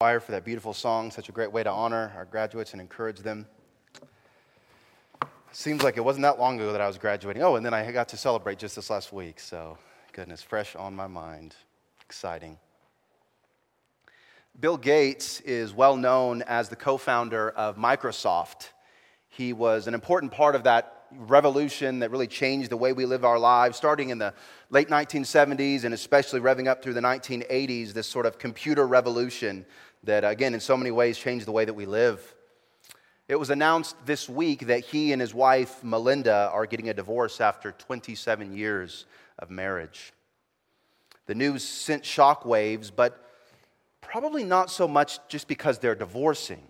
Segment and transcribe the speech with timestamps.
[0.00, 1.10] choir for that beautiful song.
[1.10, 3.46] Such a great way to honor our graduates and encourage them.
[5.52, 7.42] Seems like it wasn't that long ago that I was graduating.
[7.42, 9.38] Oh, and then I got to celebrate just this last week.
[9.38, 9.76] So,
[10.12, 11.54] goodness, fresh on my mind.
[12.00, 12.56] Exciting.
[14.58, 18.70] Bill Gates is well known as the co founder of Microsoft.
[19.28, 23.24] He was an important part of that revolution that really changed the way we live
[23.24, 24.32] our lives, starting in the
[24.70, 29.66] late 1970s and especially revving up through the 1980s, this sort of computer revolution
[30.04, 32.34] that, again, in so many ways changed the way that we live.
[33.28, 37.40] It was announced this week that he and his wife, Melinda, are getting a divorce
[37.40, 39.06] after 27 years
[39.38, 40.12] of marriage.
[41.26, 43.24] The news sent shockwaves, but
[44.00, 46.66] probably not so much just because they're divorcing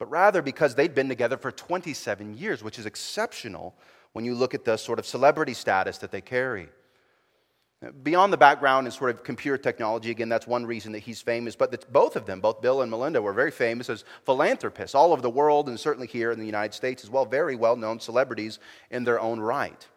[0.00, 3.74] but rather because they'd been together for 27 years, which is exceptional
[4.14, 6.70] when you look at the sort of celebrity status that they carry.
[8.02, 11.56] Beyond the background in sort of computer technology, again, that's one reason that he's famous,
[11.56, 15.22] but both of them, both Bill and Melinda, were very famous as philanthropists all over
[15.22, 18.58] the world and certainly here in the United States as well, very well known celebrities
[18.90, 19.88] in their own right.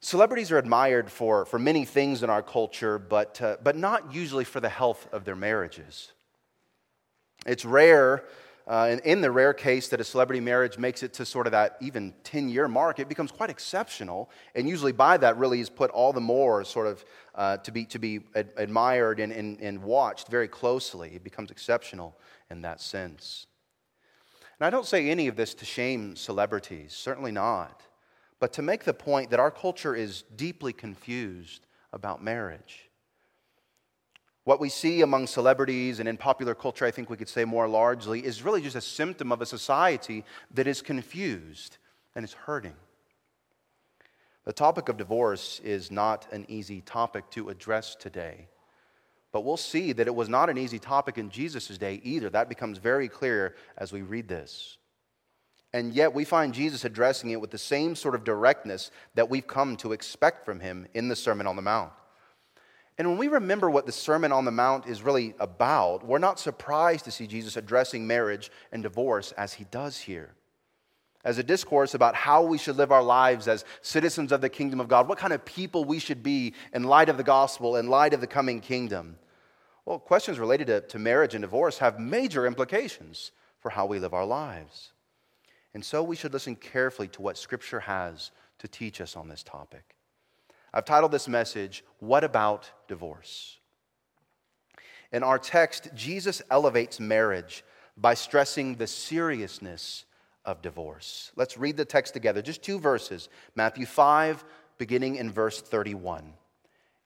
[0.00, 4.44] Celebrities are admired for, for many things in our culture, but, uh, but not usually
[4.44, 6.10] for the health of their marriages.
[7.46, 8.24] It's rare
[8.68, 11.52] uh, and in the rare case that a celebrity marriage makes it to sort of
[11.52, 14.28] that even 10 year mark, it becomes quite exceptional.
[14.54, 17.86] And usually, by that, really is put all the more sort of uh, to be,
[17.86, 21.12] to be ad- admired and, and, and watched very closely.
[21.14, 22.18] It becomes exceptional
[22.50, 23.46] in that sense.
[24.60, 27.82] And I don't say any of this to shame celebrities, certainly not,
[28.38, 32.87] but to make the point that our culture is deeply confused about marriage.
[34.48, 37.68] What we see among celebrities and in popular culture, I think we could say more
[37.68, 41.76] largely, is really just a symptom of a society that is confused
[42.14, 42.72] and is hurting.
[44.46, 48.48] The topic of divorce is not an easy topic to address today.
[49.32, 52.30] But we'll see that it was not an easy topic in Jesus' day either.
[52.30, 54.78] That becomes very clear as we read this.
[55.74, 59.46] And yet, we find Jesus addressing it with the same sort of directness that we've
[59.46, 61.92] come to expect from him in the Sermon on the Mount.
[62.98, 66.40] And when we remember what the Sermon on the Mount is really about, we're not
[66.40, 70.34] surprised to see Jesus addressing marriage and divorce as he does here.
[71.24, 74.80] As a discourse about how we should live our lives as citizens of the kingdom
[74.80, 77.88] of God, what kind of people we should be in light of the gospel, in
[77.88, 79.16] light of the coming kingdom.
[79.84, 84.14] Well, questions related to, to marriage and divorce have major implications for how we live
[84.14, 84.92] our lives.
[85.72, 89.42] And so we should listen carefully to what Scripture has to teach us on this
[89.42, 89.97] topic.
[90.72, 93.58] I've titled this message, What About Divorce?
[95.12, 97.64] In our text, Jesus elevates marriage
[97.96, 100.04] by stressing the seriousness
[100.44, 101.32] of divorce.
[101.36, 104.44] Let's read the text together, just two verses Matthew 5,
[104.76, 106.34] beginning in verse 31.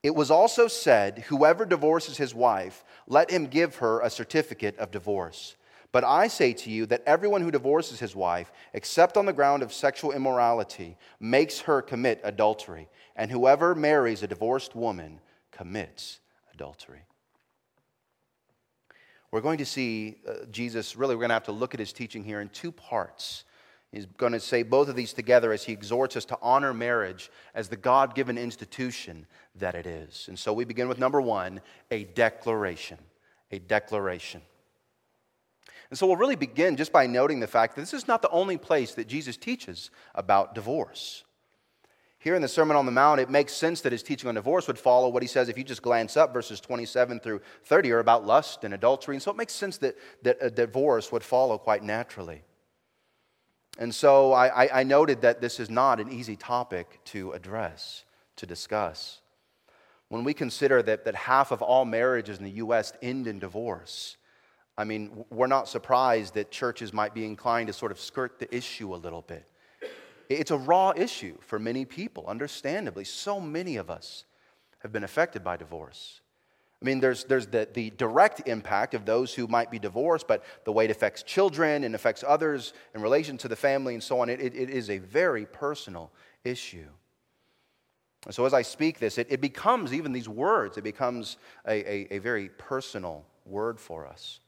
[0.02, 4.90] It was also said, Whoever divorces his wife, let him give her a certificate of
[4.90, 5.56] divorce.
[5.92, 9.62] But I say to you that everyone who divorces his wife, except on the ground
[9.62, 12.88] of sexual immorality, makes her commit adultery.
[13.16, 16.20] And whoever marries a divorced woman commits
[16.52, 17.02] adultery.
[19.30, 21.92] We're going to see uh, Jesus, really, we're going to have to look at his
[21.92, 23.44] teaching here in two parts.
[23.90, 27.30] He's going to say both of these together as he exhorts us to honor marriage
[27.54, 30.26] as the God given institution that it is.
[30.28, 32.98] And so we begin with number one a declaration.
[33.50, 34.40] A declaration.
[35.90, 38.30] And so we'll really begin just by noting the fact that this is not the
[38.30, 41.24] only place that Jesus teaches about divorce.
[42.22, 44.68] Here in the Sermon on the Mount, it makes sense that his teaching on divorce
[44.68, 47.98] would follow what he says if you just glance up, verses 27 through 30 are
[47.98, 49.16] about lust and adultery.
[49.16, 52.42] And so it makes sense that, that a divorce would follow quite naturally.
[53.76, 58.04] And so I, I noted that this is not an easy topic to address,
[58.36, 59.20] to discuss.
[60.08, 62.92] When we consider that, that half of all marriages in the U.S.
[63.02, 64.16] end in divorce,
[64.78, 68.54] I mean, we're not surprised that churches might be inclined to sort of skirt the
[68.54, 69.48] issue a little bit.
[70.34, 73.04] It's a raw issue for many people, understandably.
[73.04, 74.24] So many of us
[74.80, 76.20] have been affected by divorce.
[76.80, 80.42] I mean, there's, there's the, the direct impact of those who might be divorced, but
[80.64, 84.18] the way it affects children and affects others in relation to the family and so
[84.18, 86.10] on, it, it, it is a very personal
[86.44, 86.88] issue.
[88.26, 91.36] And so as I speak this, it, it becomes, even these words, it becomes
[91.66, 94.40] a, a, a very personal word for us.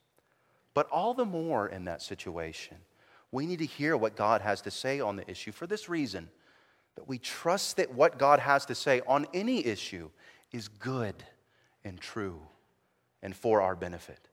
[0.74, 2.78] But all the more in that situation,
[3.34, 6.28] we need to hear what God has to say on the issue for this reason
[6.94, 10.08] that we trust that what God has to say on any issue
[10.52, 11.16] is good
[11.82, 12.40] and true
[13.24, 14.28] and for our benefit.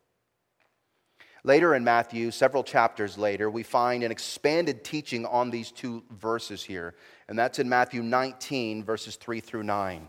[1.43, 6.63] Later in Matthew, several chapters later, we find an expanded teaching on these two verses
[6.63, 6.93] here,
[7.27, 10.07] and that's in Matthew 19, verses 3 through 9.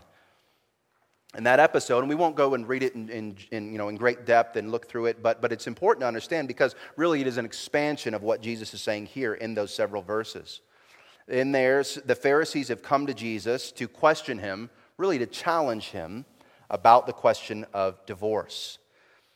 [1.35, 3.89] In that episode, and we won't go and read it in, in, in, you know,
[3.89, 7.21] in great depth and look through it, but, but it's important to understand because really
[7.21, 10.61] it is an expansion of what Jesus is saying here in those several verses.
[11.27, 16.25] In there, the Pharisees have come to Jesus to question him, really to challenge him
[16.69, 18.77] about the question of divorce.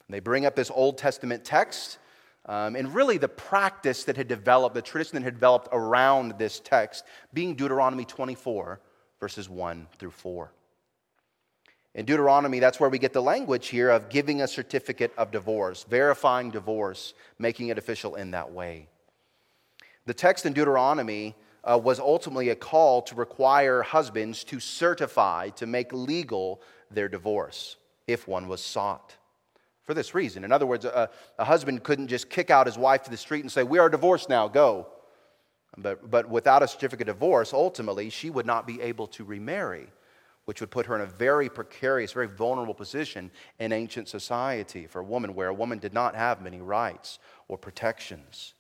[0.08, 1.98] And they bring up this Old Testament text
[2.46, 6.60] um, and really the practice that had developed, the tradition that had developed around this
[6.60, 8.80] text, being Deuteronomy 24,
[9.20, 10.52] verses 1 through 4.
[11.98, 15.84] In Deuteronomy, that's where we get the language here of giving a certificate of divorce,
[15.90, 18.88] verifying divorce, making it official in that way.
[20.06, 25.66] The text in Deuteronomy uh, was ultimately a call to require husbands to certify, to
[25.66, 26.62] make legal
[26.92, 29.16] their divorce if one was sought.
[29.84, 30.44] For this reason.
[30.44, 31.10] In other words, a,
[31.40, 33.90] a husband couldn't just kick out his wife to the street and say, We are
[33.90, 34.88] divorced now, go.
[35.76, 39.88] But, but without a certificate of divorce, ultimately, she would not be able to remarry
[40.48, 43.30] which would put her in a very precarious, very vulnerable position
[43.60, 47.58] in ancient society for a woman, where a woman did not have many rights or
[47.58, 48.54] protections.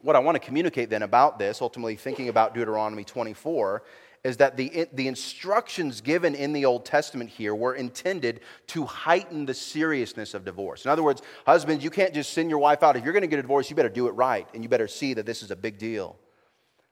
[0.00, 3.82] What I want to communicate then about this, ultimately thinking about Deuteronomy 24,
[4.24, 9.44] is that the, the instructions given in the Old Testament here were intended to heighten
[9.44, 10.86] the seriousness of divorce.
[10.86, 12.96] In other words, husbands, you can't just send your wife out.
[12.96, 14.88] If you're going to get a divorce, you better do it right, and you better
[14.88, 16.16] see that this is a big deal.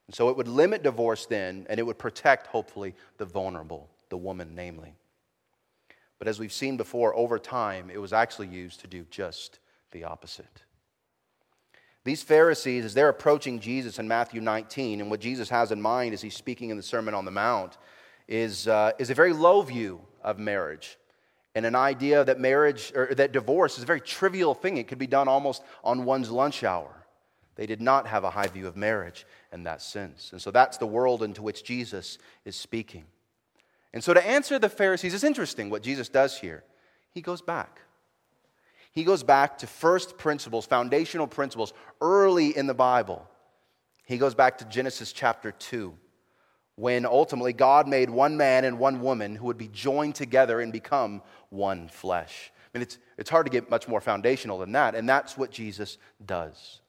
[0.09, 4.17] And so it would limit divorce then, and it would protect, hopefully, the vulnerable, the
[4.17, 4.95] woman, namely.
[6.19, 9.61] But as we've seen before, over time, it was actually used to do just
[9.93, 10.65] the opposite.
[12.05, 16.15] These Pharisees, as they're approaching Jesus in Matthew 19, and what Jesus has in mind
[16.15, 17.77] as he's speaking in the Sermon on the Mount,
[18.27, 20.99] is, uh, is a very low view of marriage
[21.55, 24.77] and an idea that marriage or that divorce is a very trivial thing.
[24.77, 26.98] It could be done almost on one's lunch hour.
[27.59, 30.31] They did not have a high view of marriage in that sense.
[30.31, 33.05] And so that's the world into which Jesus is speaking.
[33.93, 36.63] And so to answer the Pharisees, it's interesting what Jesus does here.
[37.11, 37.81] He goes back.
[38.93, 43.29] He goes back to first principles, foundational principles, early in the Bible.
[44.07, 45.93] He goes back to Genesis chapter 2,
[46.77, 50.73] when ultimately God made one man and one woman who would be joined together and
[50.73, 52.53] become one flesh.
[52.73, 55.51] I mean, it's, it's hard to get much more foundational than that, and that's what
[55.51, 56.81] Jesus does.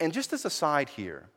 [0.00, 1.28] And just as a side here,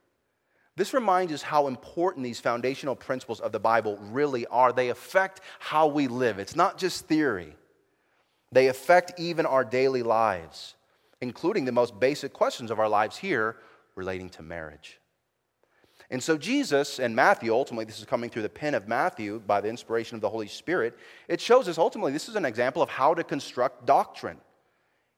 [0.76, 4.74] this reminds us how important these foundational principles of the Bible really are.
[4.74, 6.40] They affect how we live.
[6.40, 7.56] It's not just theory,
[8.52, 10.76] they affect even our daily lives,
[11.22, 13.58] including the most basic questions of our lives here
[13.96, 15.00] relating to marriage.
[16.10, 19.62] And so, Jesus and Matthew, ultimately, this is coming through the pen of Matthew by
[19.62, 20.96] the inspiration of the Holy Spirit,
[21.28, 24.38] it shows us ultimately this is an example of how to construct doctrine.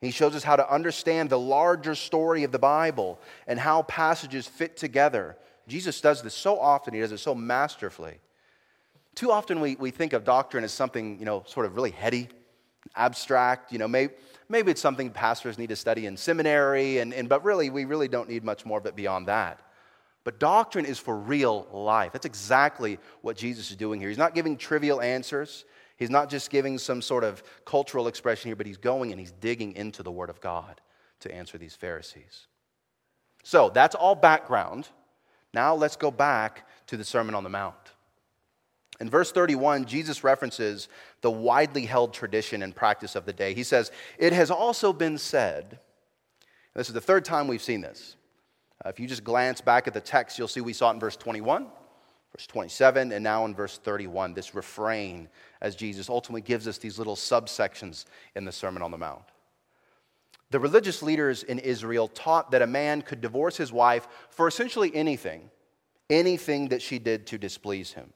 [0.05, 4.47] He shows us how to understand the larger story of the Bible and how passages
[4.47, 5.37] fit together.
[5.67, 8.19] Jesus does this so often, he does it so masterfully.
[9.15, 12.27] Too often we, we think of doctrine as something, you know, sort of really heady,
[12.95, 13.71] abstract.
[13.71, 14.13] You know, maybe,
[14.49, 18.07] maybe it's something pastors need to study in seminary, and, and, but really, we really
[18.07, 19.61] don't need much more of it beyond that.
[20.25, 22.11] But doctrine is for real life.
[22.11, 24.09] That's exactly what Jesus is doing here.
[24.09, 25.65] He's not giving trivial answers.
[25.97, 29.31] He's not just giving some sort of cultural expression here, but he's going and he's
[29.31, 30.81] digging into the Word of God
[31.21, 32.47] to answer these Pharisees.
[33.43, 34.89] So that's all background.
[35.53, 37.75] Now let's go back to the Sermon on the Mount.
[38.99, 40.87] In verse 31, Jesus references
[41.21, 43.53] the widely held tradition and practice of the day.
[43.53, 45.79] He says, It has also been said,
[46.75, 48.17] this is the third time we've seen this.
[48.83, 50.99] Uh, if you just glance back at the text, you'll see we saw it in
[50.99, 51.67] verse 21,
[52.35, 55.29] verse 27, and now in verse 31, this refrain
[55.61, 58.03] as Jesus ultimately gives us these little subsections
[58.35, 59.23] in the Sermon on the Mount.
[60.51, 64.93] The religious leaders in Israel taught that a man could divorce his wife for essentially
[64.93, 65.49] anything,
[66.09, 68.11] anything that she did to displease him.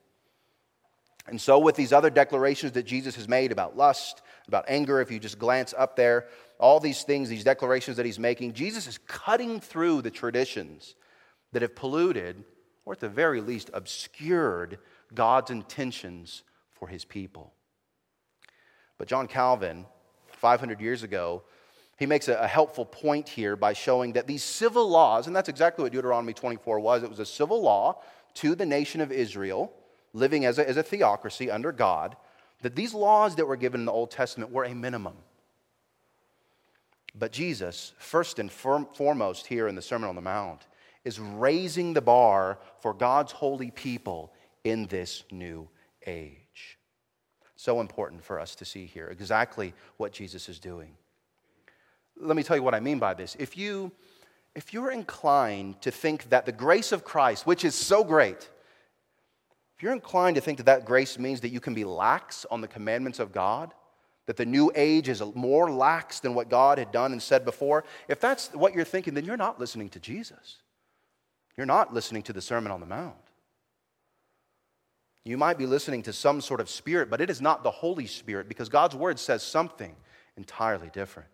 [1.25, 5.11] And so, with these other declarations that Jesus has made about lust, about anger, if
[5.11, 6.27] you just glance up there,
[6.59, 10.95] all these things, these declarations that he's making, Jesus is cutting through the traditions
[11.53, 12.43] that have polluted
[12.89, 14.79] or at the very least obscured
[15.13, 16.41] God's intentions
[16.71, 17.53] for his people.
[18.97, 19.85] But John Calvin,
[20.31, 21.43] 500 years ago,
[21.99, 25.83] he makes a, helpful point here by showing that these civil laws, and that's exactly
[25.83, 28.01] what Deuteronomy 24 was, it was a civil law
[28.33, 29.71] to the nation of Israel,
[30.13, 32.17] living as a, as a theocracy under God,
[32.63, 35.13] that these laws that were given in the Old Testament were a minimum.
[37.13, 40.65] But Jesus, first and foremost here in the Sermon on the Mount,
[41.05, 45.67] is raising the bar for God's holy people in this new
[46.05, 46.77] age.
[47.55, 50.95] So important for us to see here exactly what Jesus is doing.
[52.17, 53.35] Let me tell you what I mean by this.
[53.39, 53.91] If you
[54.55, 58.49] if you're inclined to think that the grace of Christ, which is so great,
[59.77, 62.59] if you're inclined to think that that grace means that you can be lax on
[62.59, 63.73] the commandments of God,
[64.25, 67.85] that the new age is more lax than what God had done and said before,
[68.07, 70.57] if that's what you're thinking, then you're not listening to Jesus.
[71.59, 73.17] You're not listening to the Sermon on the Mount.
[75.25, 78.05] You might be listening to some sort of spirit, but it is not the Holy
[78.05, 79.93] Spirit because God's word says something
[80.37, 81.27] entirely different.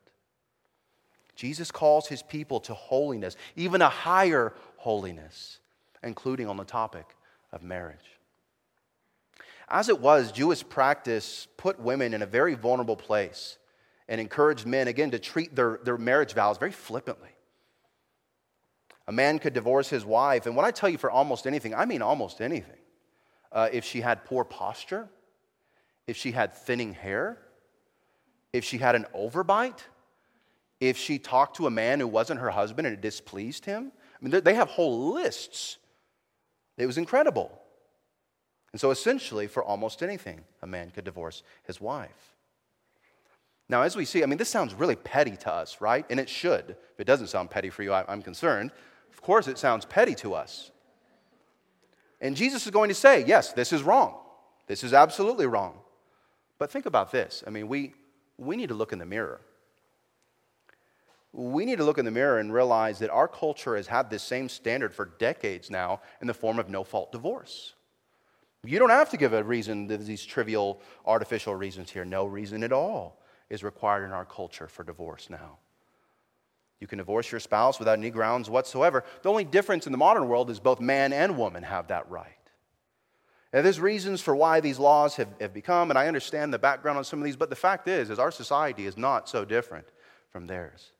[1.36, 5.60] Jesus calls his people to holiness, even a higher holiness,
[6.02, 7.06] including on the topic
[7.52, 8.18] of marriage.
[9.70, 13.60] As it was, Jewish practice put women in a very vulnerable place
[14.08, 17.35] and encouraged men, again, to treat their, their marriage vows very flippantly.
[19.08, 21.86] A man could divorce his wife, and when I tell you for almost anything, I
[21.86, 22.78] mean almost anything.
[23.52, 25.08] Uh, if she had poor posture,
[26.08, 27.38] if she had thinning hair,
[28.52, 29.80] if she had an overbite,
[30.80, 33.92] if she talked to a man who wasn't her husband and it displeased him.
[34.20, 35.78] I mean, they have whole lists.
[36.78, 37.52] It was incredible.
[38.72, 42.36] And so, essentially, for almost anything, a man could divorce his wife.
[43.70, 46.06] Now, as we see, I mean, this sounds really petty to us, right?
[46.10, 46.72] And it should.
[46.94, 48.72] If it doesn't sound petty for you, I'm concerned.
[49.16, 50.72] Of course, it sounds petty to us.
[52.20, 54.18] And Jesus is going to say, yes, this is wrong.
[54.68, 55.78] This is absolutely wrong.
[56.60, 57.42] But think about this.
[57.48, 57.94] I mean, we,
[58.38, 59.40] we need to look in the mirror.
[61.32, 64.22] We need to look in the mirror and realize that our culture has had this
[64.22, 67.74] same standard for decades now in the form of no fault divorce.
[68.66, 72.04] You don't have to give a reason, these trivial, artificial reasons here.
[72.04, 75.60] No reason at all is required in our culture for divorce now.
[76.80, 79.04] You can divorce your spouse without any grounds whatsoever.
[79.22, 82.32] The only difference in the modern world is both man and woman have that right.
[83.54, 86.98] And there's reasons for why these laws have, have become, and I understand the background
[86.98, 89.88] on some of these, but the fact is, is our society is not so different
[90.30, 90.92] from theirs.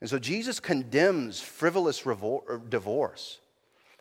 [0.00, 3.40] And so Jesus condemns frivolous revor- uh, divorce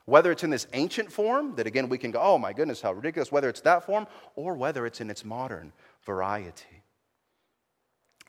[0.10, 2.92] whether it's in this ancient form, that again we can go, oh my goodness, how
[2.92, 5.72] ridiculous, whether it's that form, or whether it's in its modern
[6.04, 6.79] variety.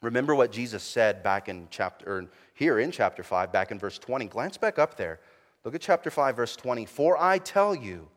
[0.02, 4.26] Remember what Jesus said back in chapter, here in chapter 5, back in verse 20.
[4.26, 5.20] Glance back up there.
[5.64, 6.86] Look at chapter 5, verse 20.
[6.86, 8.08] For I tell you,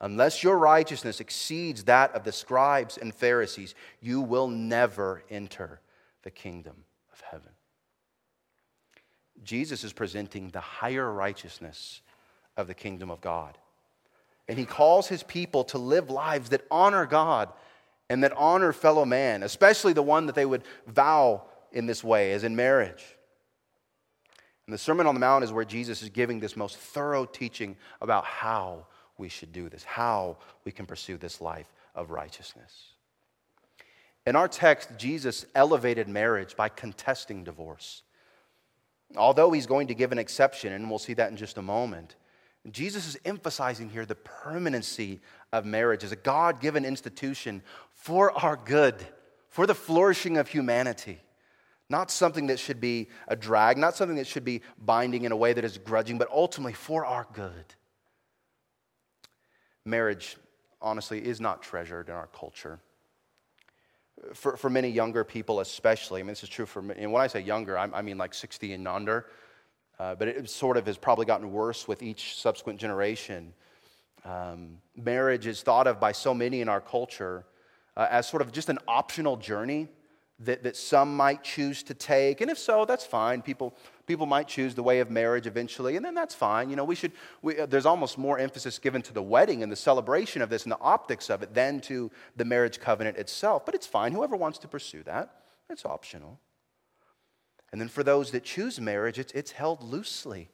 [0.00, 5.80] unless your righteousness exceeds that of the scribes and Pharisees, you will never enter
[6.22, 7.50] the kingdom of heaven.
[9.42, 12.02] Jesus is presenting the higher righteousness
[12.56, 13.58] of the kingdom of God.
[14.48, 17.48] And he calls his people to live lives that honor God
[18.12, 22.34] and that honor fellow man, especially the one that they would vow in this way,
[22.34, 23.02] as in marriage.
[24.66, 27.74] And the Sermon on the Mount is where Jesus is giving this most thorough teaching
[28.02, 28.84] about how
[29.16, 32.88] we should do this, how we can pursue this life of righteousness.
[34.26, 38.02] In our text, Jesus elevated marriage by contesting divorce.
[39.16, 42.16] Although he's going to give an exception, and we'll see that in just a moment,
[42.70, 45.20] Jesus is emphasizing here the permanency
[45.52, 47.62] of marriage as a God given institution
[47.94, 48.94] for our good,
[49.48, 51.18] for the flourishing of humanity.
[51.90, 55.36] Not something that should be a drag, not something that should be binding in a
[55.36, 57.74] way that is grudging, but ultimately for our good.
[59.84, 60.36] Marriage,
[60.80, 62.78] honestly, is not treasured in our culture.
[64.34, 67.20] For, for many younger people, especially, I mean, this is true for me, and when
[67.20, 69.26] I say younger, I, I mean like 60 and under
[70.02, 73.52] uh, but it sort of has probably gotten worse with each subsequent generation.
[74.24, 77.44] Um, marriage is thought of by so many in our culture
[77.96, 79.86] uh, as sort of just an optional journey
[80.40, 82.40] that, that some might choose to take.
[82.40, 83.42] And if so, that's fine.
[83.42, 83.74] People,
[84.06, 86.68] people might choose the way of marriage eventually, and then that's fine.
[86.68, 89.70] You know, we should, we, uh, there's almost more emphasis given to the wedding and
[89.70, 93.64] the celebration of this and the optics of it than to the marriage covenant itself.
[93.64, 94.10] But it's fine.
[94.10, 96.40] Whoever wants to pursue that, it's optional.
[97.72, 100.50] And then for those that choose marriage, it's, it's held loosely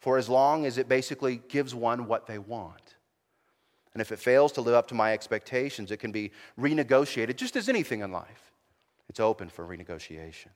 [0.00, 2.94] for as long as it basically gives one what they want.
[3.92, 7.56] And if it fails to live up to my expectations, it can be renegotiated, just
[7.56, 8.52] as anything in life.
[9.08, 10.48] It's open for renegotiation.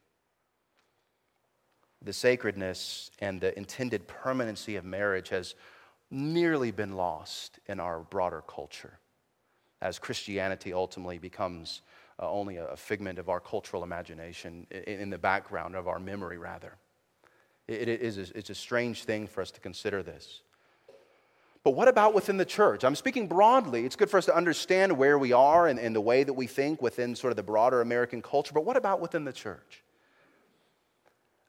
[2.01, 5.55] The sacredness and the intended permanency of marriage has
[6.11, 8.99] nearly been lost in our broader culture
[9.85, 11.83] as Christianity ultimately becomes
[12.21, 16.39] uh, only a figment of our cultural imagination, in, in the background of our memory,
[16.39, 16.75] rather.
[17.67, 20.43] It, it is a, it's a strange thing for us to consider this.
[21.65, 22.85] But what about within the church?
[22.85, 23.87] I'm speaking broadly.
[23.87, 26.47] It's good for us to understand where we are and, and the way that we
[26.47, 28.53] think within sort of the broader American culture.
[28.53, 29.83] But what about within the church?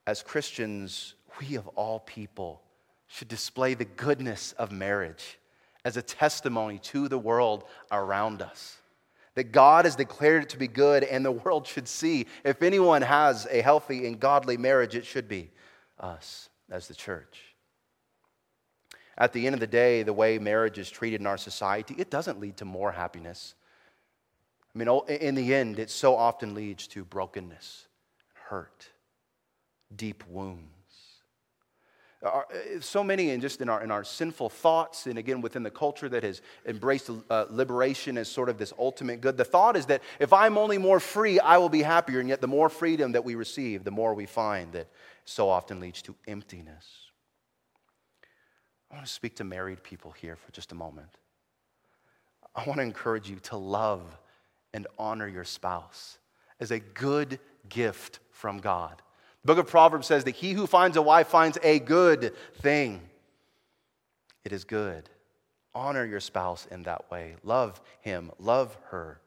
[0.07, 2.61] As Christians, we of all people
[3.07, 5.37] should display the goodness of marriage
[5.83, 8.77] as a testimony to the world around us
[9.35, 12.25] that God has declared it to be good and the world should see.
[12.43, 15.51] If anyone has a healthy and godly marriage, it should be
[15.99, 17.41] us as the church.
[19.17, 22.09] At the end of the day, the way marriage is treated in our society, it
[22.09, 23.55] doesn't lead to more happiness.
[24.73, 27.87] I mean, oh, in the end, it so often leads to brokenness,
[28.33, 28.89] hurt,
[29.95, 30.74] deep wounds.
[32.25, 32.41] Uh,
[32.79, 36.09] so many, and just in our, in our sinful thoughts, and again within the culture
[36.09, 40.01] that has embraced uh, liberation as sort of this ultimate good, the thought is that
[40.19, 42.19] if I'm only more free, I will be happier.
[42.19, 44.87] And yet, the more freedom that we receive, the more we find that
[45.25, 46.85] so often leads to emptiness.
[48.89, 51.09] I want to speak to married people here for just a moment.
[52.55, 54.01] I want to encourage you to love
[54.73, 56.17] and honor your spouse
[56.59, 57.39] as a good
[57.69, 59.01] gift from God.
[59.45, 62.99] Book of Proverbs says that he who finds a wife finds a good thing.
[64.43, 65.07] It is good.
[65.75, 67.35] Honor your spouse in that way.
[67.43, 69.21] Love him, love her.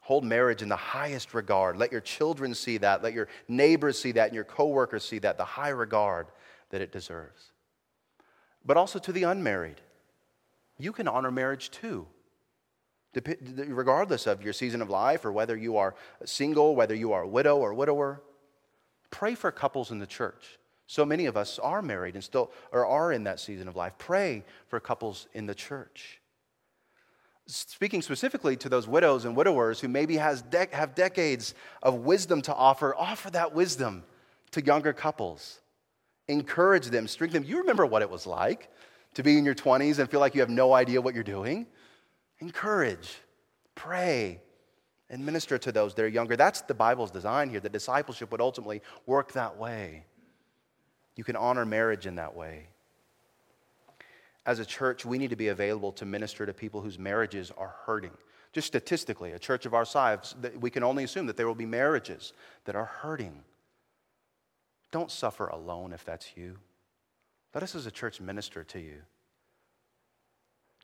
[0.00, 1.76] Hold marriage in the highest regard.
[1.76, 3.02] Let your children see that.
[3.02, 6.28] Let your neighbors see that and your coworkers see that, the high regard
[6.70, 7.52] that it deserves.
[8.64, 9.80] But also to the unmarried.
[10.78, 12.06] You can honor marriage too
[13.14, 17.28] regardless of your season of life or whether you are single, whether you are a
[17.28, 18.22] widow or widower.
[19.10, 20.58] Pray for couples in the church.
[20.86, 23.94] So many of us are married and still or are in that season of life.
[23.98, 26.20] Pray for couples in the church.
[27.46, 32.42] Speaking specifically to those widows and widowers who maybe has de- have decades of wisdom
[32.42, 34.04] to offer, offer that wisdom
[34.50, 35.60] to younger couples.
[36.28, 37.50] Encourage them, strengthen them.
[37.50, 38.70] You remember what it was like
[39.14, 41.66] to be in your 20s and feel like you have no idea what you're doing?
[42.40, 43.18] Encourage,
[43.74, 44.40] pray,
[45.10, 46.36] and minister to those that are younger.
[46.36, 47.60] That's the Bible's design here.
[47.60, 50.04] The discipleship would ultimately work that way.
[51.16, 52.68] You can honor marriage in that way.
[54.46, 57.74] As a church, we need to be available to minister to people whose marriages are
[57.84, 58.12] hurting.
[58.52, 61.66] Just statistically, a church of our size, we can only assume that there will be
[61.66, 62.32] marriages
[62.64, 63.42] that are hurting.
[64.90, 66.56] Don't suffer alone if that's you.
[67.54, 69.02] Let us as a church minister to you.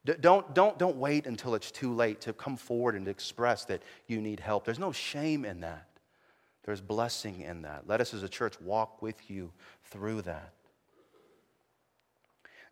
[0.04, 4.20] Don't, don't, don't wait until it's too late to come forward and express that you
[4.20, 4.64] need help.
[4.64, 5.88] There's no shame in that,
[6.64, 7.84] there's blessing in that.
[7.87, 9.52] Let us as a church walk with you
[9.84, 10.52] through that.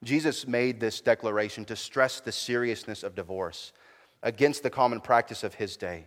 [0.04, 3.72] Jesus made this declaration to stress the seriousness of divorce
[4.22, 6.06] against the common practice of his day.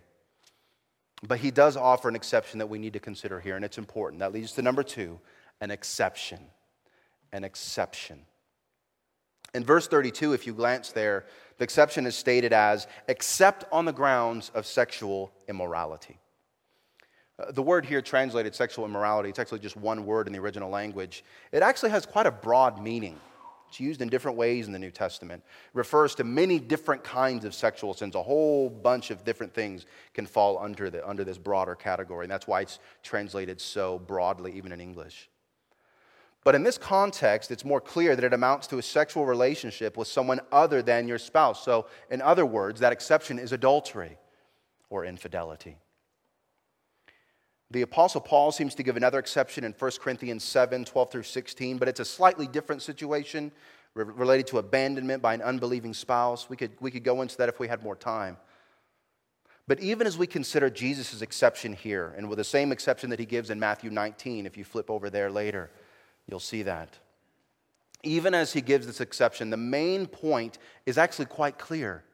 [1.26, 4.20] But he does offer an exception that we need to consider here, and it's important.
[4.20, 5.18] That leads to number two
[5.60, 6.38] an exception.
[7.32, 8.20] An exception.
[9.54, 11.24] In verse 32, if you glance there,
[11.58, 16.18] the exception is stated as except on the grounds of sexual immorality.
[17.38, 20.70] Uh, the word here translated sexual immorality, it's actually just one word in the original
[20.70, 21.24] language.
[21.52, 23.18] It actually has quite a broad meaning.
[23.68, 25.42] It's used in different ways in the New Testament.
[25.44, 28.14] It refers to many different kinds of sexual sins.
[28.14, 32.24] A whole bunch of different things can fall under, the, under this broader category.
[32.24, 35.28] And that's why it's translated so broadly, even in English.
[36.46, 40.06] But in this context, it's more clear that it amounts to a sexual relationship with
[40.06, 41.64] someone other than your spouse.
[41.64, 44.16] So, in other words, that exception is adultery
[44.88, 45.76] or infidelity.
[47.72, 51.78] The Apostle Paul seems to give another exception in 1 Corinthians 7 12 through 16,
[51.78, 53.50] but it's a slightly different situation
[53.94, 56.48] related to abandonment by an unbelieving spouse.
[56.48, 58.36] We could, we could go into that if we had more time.
[59.66, 63.26] But even as we consider Jesus' exception here, and with the same exception that he
[63.26, 65.72] gives in Matthew 19, if you flip over there later,
[66.28, 66.98] You'll see that.
[68.02, 72.04] Even as he gives this exception, the main point is actually quite clear.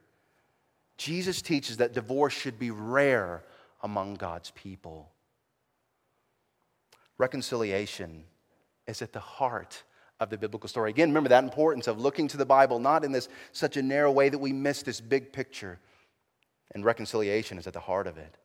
[0.97, 3.43] Jesus teaches that divorce should be rare
[3.83, 5.11] among God's people.
[7.19, 8.25] Reconciliation
[8.87, 9.83] is at the heart
[10.21, 10.91] of the biblical story.
[10.91, 14.13] Again, remember that importance of looking to the Bible not in this such a narrow
[14.13, 15.79] way that we miss this big picture.
[16.75, 18.37] And reconciliation is at the heart of it.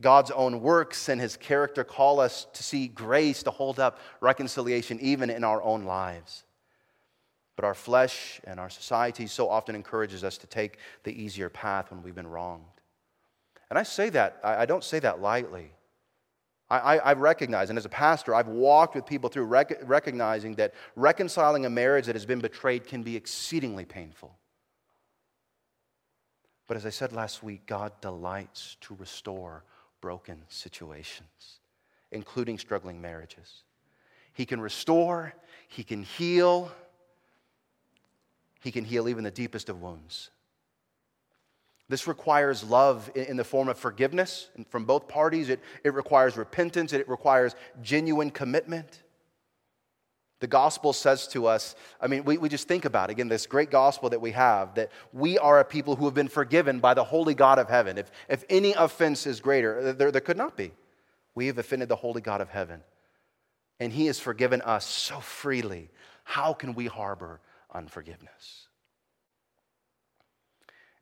[0.00, 4.98] God's own works and his character call us to see grace to hold up reconciliation
[5.00, 6.44] even in our own lives.
[7.56, 11.90] But our flesh and our society so often encourages us to take the easier path
[11.90, 12.64] when we've been wronged.
[13.68, 15.72] And I say that, I don't say that lightly.
[16.70, 20.72] I, I, recognize, and as a pastor, I've walked with people through rec- recognizing that
[20.94, 24.38] reconciling a marriage that has been betrayed can be exceedingly painful.
[26.68, 29.64] But as I said last week, God delights to restore
[30.00, 31.60] broken situations,
[32.12, 33.62] including struggling marriages.
[34.32, 35.34] He can restore,
[35.68, 36.70] He can heal,
[38.60, 40.30] He can heal even the deepest of wounds.
[41.90, 45.48] This requires love in the form of forgiveness from both parties.
[45.48, 46.92] It, it requires repentance.
[46.92, 49.02] It requires genuine commitment.
[50.40, 53.12] The gospel says to us, I mean, we, we just think about, it.
[53.12, 56.28] again, this great gospel that we have, that we are a people who have been
[56.28, 57.98] forgiven by the holy God of heaven.
[57.98, 60.72] If, if any offense is greater, uh, there, there could not be.
[61.34, 62.80] We have offended the holy God of heaven.
[63.78, 65.90] And he has forgiven us so freely.
[66.24, 67.40] how can we harbor
[67.72, 68.66] unforgiveness?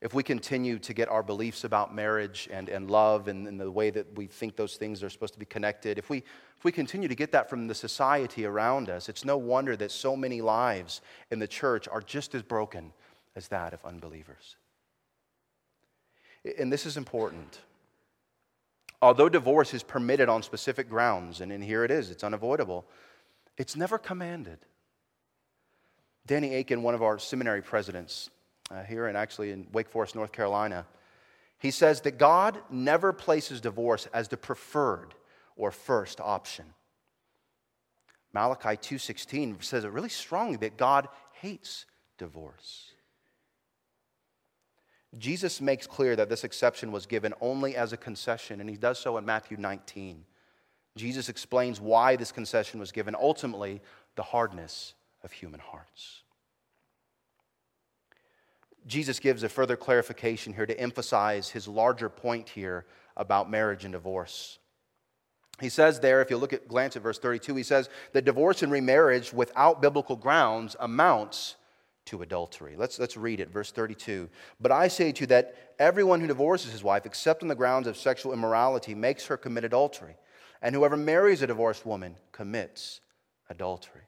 [0.00, 3.70] If we continue to get our beliefs about marriage and, and love and, and the
[3.70, 6.70] way that we think those things are supposed to be connected, if we, if we
[6.70, 10.40] continue to get that from the society around us, it's no wonder that so many
[10.40, 11.00] lives
[11.32, 12.92] in the church are just as broken
[13.34, 14.56] as that of unbelievers.
[16.58, 17.58] And this is important.
[19.02, 22.84] Although divorce is permitted on specific grounds, and, and here it is, it's unavoidable,
[23.56, 24.58] it's never commanded.
[26.24, 28.30] Danny Akin, one of our seminary presidents
[28.70, 30.86] uh, here and actually in Wake Forest, North Carolina,
[31.58, 35.14] he says that God never places divorce as the preferred
[35.56, 36.66] or first option.
[38.32, 41.86] Malachi 2:16 says it really strongly that God hates
[42.18, 42.92] divorce.
[45.16, 48.98] Jesus makes clear that this exception was given only as a concession, and he does
[48.98, 50.24] so in Matthew 19.
[50.96, 53.80] Jesus explains why this concession was given, ultimately,
[54.16, 56.22] the hardness of human hearts.
[58.88, 63.92] Jesus gives a further clarification here to emphasize his larger point here about marriage and
[63.92, 64.58] divorce.
[65.60, 68.62] He says there, if you look at glance at verse 32, he says that divorce
[68.62, 71.56] and remarriage without biblical grounds amounts
[72.06, 72.74] to adultery.
[72.76, 74.30] Let's, let's read it, verse 32.
[74.60, 77.86] But I say to you that everyone who divorces his wife, except on the grounds
[77.86, 80.16] of sexual immorality, makes her commit adultery.
[80.62, 83.00] And whoever marries a divorced woman commits
[83.50, 84.07] adultery.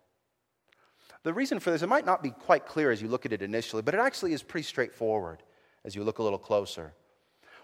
[1.22, 3.42] The reason for this, it might not be quite clear as you look at it
[3.42, 5.42] initially, but it actually is pretty straightforward
[5.84, 6.94] as you look a little closer.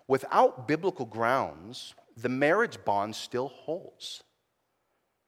[0.09, 4.23] Without biblical grounds, the marriage bond still holds,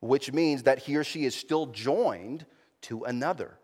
[0.01, 2.45] which means that he or she is still joined
[2.83, 3.59] to another.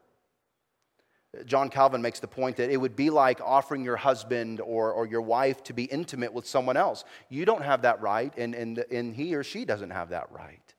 [1.46, 5.06] John Calvin makes the point that it would be like offering your husband or, or
[5.06, 7.04] your wife to be intimate with someone else.
[7.28, 10.74] You don't have that right, and, and, and he or she doesn't have that right.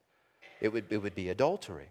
[0.62, 1.90] It would, it would be adultery.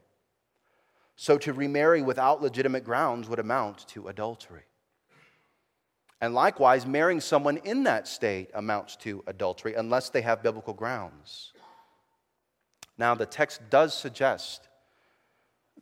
[1.16, 4.64] So to remarry without legitimate grounds would amount to adultery.
[6.20, 11.52] And likewise, marrying someone in that state amounts to adultery unless they have biblical grounds.
[12.96, 14.68] Now, the text does suggest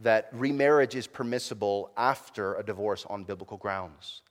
[0.00, 4.22] that remarriage is permissible after a divorce on biblical grounds.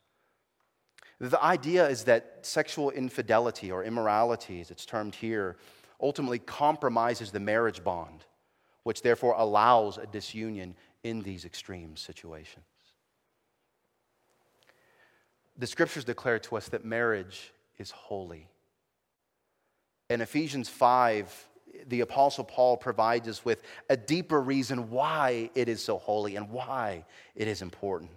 [1.18, 5.56] The idea is that sexual infidelity or immorality, as it's termed here,
[6.00, 8.24] ultimately compromises the marriage bond,
[8.82, 12.64] which therefore allows a disunion in these extreme situations.
[15.58, 18.48] The scriptures declare to us that marriage is holy.
[20.08, 21.48] In Ephesians 5,
[21.88, 26.50] the Apostle Paul provides us with a deeper reason why it is so holy and
[26.50, 28.10] why it is important.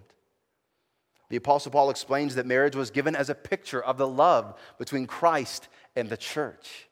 [1.28, 5.06] The Apostle Paul explains that marriage was given as a picture of the love between
[5.06, 6.88] Christ and the church.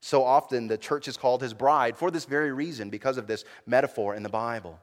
[0.00, 3.44] So often, the church is called his bride for this very reason, because of this
[3.66, 4.78] metaphor in the Bible.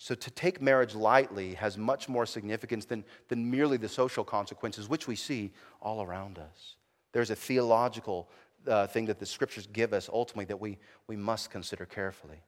[0.00, 4.88] So, to take marriage lightly has much more significance than, than merely the social consequences,
[4.88, 6.76] which we see all around us.
[7.12, 8.28] There's a theological
[8.66, 12.42] uh, thing that the scriptures give us ultimately that we, we must consider carefully.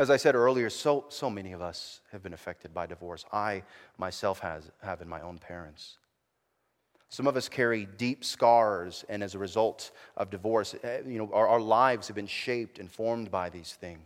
[0.00, 3.24] As I said earlier, so, so many of us have been affected by divorce.
[3.32, 3.62] I
[3.98, 5.98] myself has, have in my own parents.
[7.08, 11.30] Some of us carry deep scars, and as a result of divorce, eh, you know,
[11.32, 14.02] our, our lives have been shaped and formed by these things.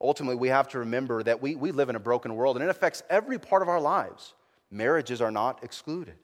[0.00, 2.68] Ultimately, we have to remember that we, we live in a broken world, and it
[2.68, 4.34] affects every part of our lives.
[4.70, 6.16] Marriages are not excluded.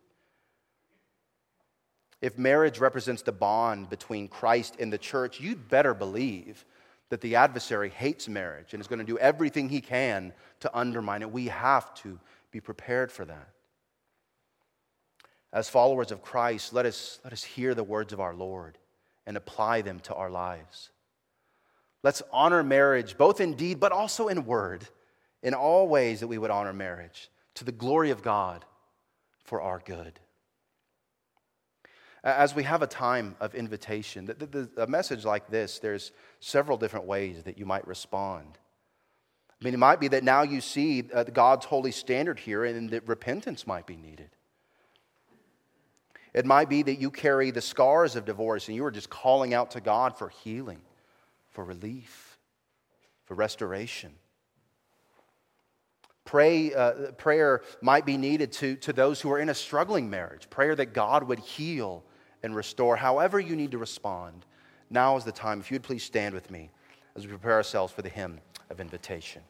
[2.21, 6.65] If marriage represents the bond between Christ and the church, you'd better believe
[7.09, 11.23] that the adversary hates marriage and is going to do everything he can to undermine
[11.23, 11.33] it.
[11.33, 12.19] We have to
[12.51, 13.49] be prepared for that.
[15.53, 18.79] As followers of Christ, let us, let us hear the words of our Lord
[19.27, 20.91] and apply them to our lives.
[22.03, 24.87] Let's honor marriage, both in deed but also in word,
[25.43, 28.65] in all ways that we would honor marriage, to the glory of God
[29.45, 30.19] for our good
[32.25, 36.79] as we have a time of invitation, the, the, a message like this, there's several
[36.79, 38.59] different ways that you might respond.
[39.61, 42.91] I mean, it might be that now you see uh, God's holy standard here and
[42.91, 44.31] that repentance might be needed.
[46.33, 49.53] It might be that you carry the scars of divorce and you are just calling
[49.53, 50.81] out to God for healing,
[51.53, 52.39] for relief,
[53.25, 54.13] for restoration.
[56.25, 60.49] Pray, uh, prayer might be needed to, to those who are in a struggling marriage.
[60.51, 62.05] Prayer that God would heal
[62.43, 64.47] and restore, however you need to respond.
[64.89, 65.61] Now is the time.
[65.61, 66.71] If you'd please stand with me
[67.17, 69.43] as we prepare ourselves for the hymn of invitation.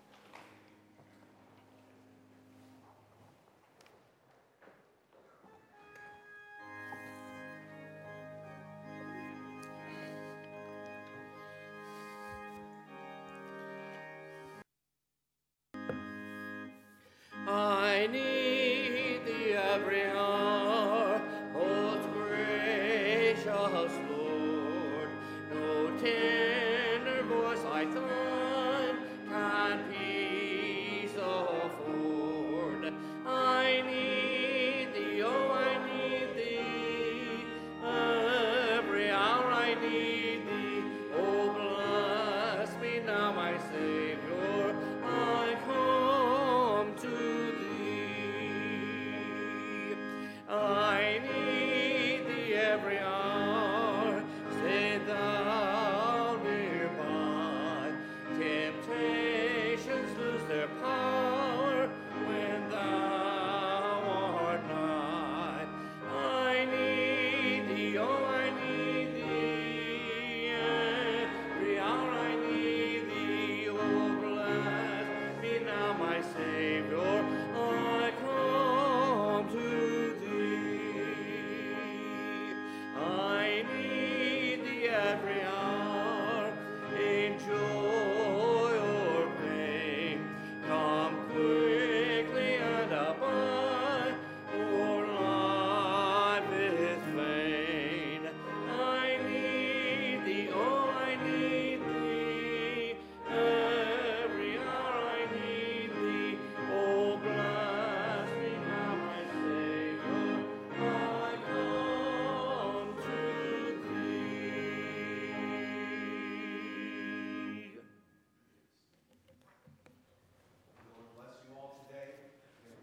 [18.09, 18.42] need.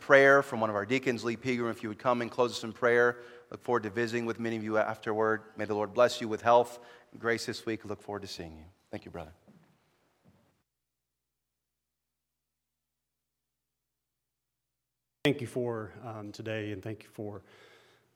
[0.09, 1.69] Prayer from one of our deacons, Lee Pegram.
[1.69, 3.17] If you would come and close us in prayer,
[3.51, 5.43] look forward to visiting with many of you afterward.
[5.55, 6.79] May the Lord bless you with health
[7.11, 7.85] and grace this week.
[7.85, 8.63] Look forward to seeing you.
[8.89, 9.29] Thank you, brother.
[15.25, 17.43] Thank you for um, today, and thank you for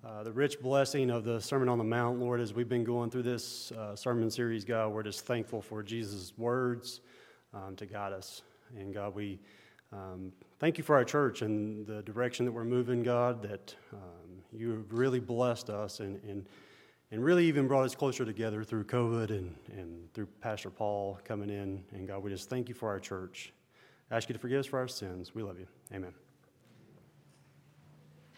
[0.03, 2.41] uh, the rich blessing of the Sermon on the Mount, Lord.
[2.41, 6.33] As we've been going through this uh, sermon series, God, we're just thankful for Jesus'
[6.39, 7.01] words
[7.53, 8.41] um, to guide us.
[8.75, 9.37] And God, we
[9.93, 14.41] um, thank you for our church and the direction that we're moving, God, that um,
[14.51, 16.47] you have really blessed us and, and,
[17.11, 21.49] and really even brought us closer together through COVID and, and through Pastor Paul coming
[21.49, 21.83] in.
[21.91, 23.53] And God, we just thank you for our church.
[24.09, 25.35] I ask you to forgive us for our sins.
[25.35, 25.67] We love you.
[25.93, 26.22] Amen.